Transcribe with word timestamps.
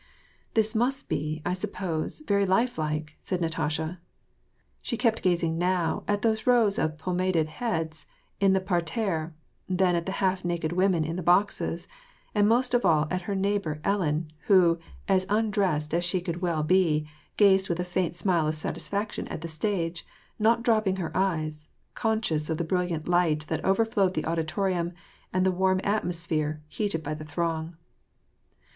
"This 0.55 0.73
must 0.73 1.09
be, 1.09 1.43
I 1.45 1.53
suppose, 1.53 2.21
very 2.21 2.43
life 2.43 2.79
like," 2.79 3.15
said 3.19 3.39
Natasha. 3.39 3.99
She 4.81 4.97
kept 4.97 5.21
gazing 5.21 5.59
now 5.59 6.03
at 6.07 6.23
those 6.23 6.47
rows 6.47 6.79
of 6.79 6.97
pomaded 6.97 7.45
heads 7.47 8.07
in 8.39 8.53
the 8.53 8.61
par 8.61 8.81
terre, 8.81 9.35
then 9.69 9.95
at 9.95 10.07
the 10.07 10.13
half 10.13 10.43
naked 10.43 10.71
women 10.71 11.05
in 11.05 11.17
the 11.17 11.21
boxes, 11.21 11.87
and 12.33 12.47
most 12.49 12.73
of 12.73 12.83
all 12.83 13.07
at 13.11 13.21
her 13.29 13.35
neighbor 13.35 13.79
Ellen, 13.83 14.31
who, 14.47 14.79
as 15.07 15.27
undressed 15.29 15.93
as 15.93 16.03
she 16.03 16.19
could 16.19 16.41
well 16.41 16.63
be, 16.63 17.07
gazed 17.37 17.69
with 17.69 17.79
a 17.79 17.83
faint 17.83 18.15
smile 18.15 18.47
of 18.47 18.55
satisfaction 18.55 19.27
at 19.27 19.41
the 19.41 19.47
stage, 19.47 20.03
not 20.39 20.63
dropping 20.63 20.95
her 20.95 21.15
eyes, 21.15 21.67
conscious 21.93 22.49
of 22.49 22.57
the 22.57 22.63
brilliant 22.63 23.07
light 23.07 23.45
that 23.49 23.63
over 23.63 23.85
flowed 23.85 24.15
the 24.15 24.25
auditorium, 24.25 24.93
and 25.31 25.45
the 25.45 25.51
warm 25.51 25.79
atmosphere, 25.83 26.59
heated 26.69 27.03
by 27.03 27.13
the 27.13 27.23
throng. 27.23 27.75